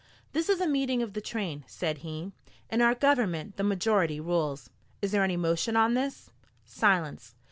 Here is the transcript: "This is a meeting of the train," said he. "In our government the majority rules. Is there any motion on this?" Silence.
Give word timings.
"This 0.33 0.49
is 0.49 0.59
a 0.59 0.67
meeting 0.67 1.03
of 1.03 1.13
the 1.13 1.21
train," 1.21 1.63
said 1.67 1.99
he. 1.99 2.31
"In 2.71 2.81
our 2.81 2.95
government 2.95 3.55
the 3.57 3.63
majority 3.63 4.19
rules. 4.19 4.71
Is 4.99 5.11
there 5.11 5.23
any 5.23 5.37
motion 5.37 5.75
on 5.77 5.93
this?" 5.93 6.31
Silence. 6.65 7.35